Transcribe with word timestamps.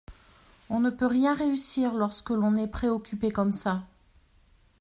On 0.71 0.79
ne 0.79 0.89
peut 0.89 1.05
rien 1.05 1.35
réussir 1.35 1.93
lorsque 1.93 2.31
l’on 2.31 2.55
est 2.55 2.65
préoccupé 2.65 3.29
comme 3.29 3.51
ça. 3.51 3.83